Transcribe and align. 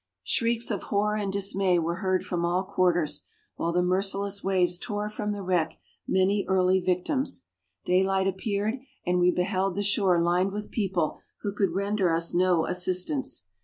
Shrieks 0.23 0.71
of 0.71 0.81
horror 0.89 1.15
and 1.15 1.31
dismay 1.31 1.77
were 1.77 1.97
heard 1.97 2.25
from 2.25 2.43
all 2.43 2.63
quarters, 2.63 3.21
while 3.57 3.71
the 3.71 3.83
merciless 3.83 4.43
waves 4.43 4.79
tore 4.79 5.09
from 5.09 5.31
the 5.31 5.43
wreck 5.43 5.77
many 6.07 6.43
early 6.47 6.79
victims. 6.79 7.43
Day 7.85 8.03
light 8.03 8.25
appeared, 8.27 8.79
and 9.05 9.19
we 9.19 9.29
beheld 9.29 9.75
the 9.75 9.83
shore 9.83 10.19
lined 10.19 10.53
with 10.53 10.71
people 10.71 11.19
who 11.41 11.53
could 11.53 11.73
render 11.75 12.11
us 12.11 12.33
no 12.33 12.65
assistance. 12.65 13.45